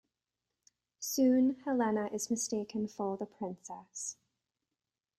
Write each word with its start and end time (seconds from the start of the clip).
Soon 0.97 1.57
Helena 1.63 2.09
is 2.11 2.31
mistaken 2.31 2.87
for 2.87 3.17
the 3.17 3.27
Princess. 3.27 4.17